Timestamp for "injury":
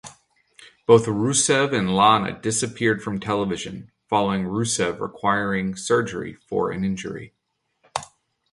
6.83-7.33